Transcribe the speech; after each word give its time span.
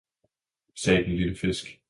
sagde 0.75 1.03
den 1.03 1.15
lille 1.15 1.35
fisk. 1.37 1.77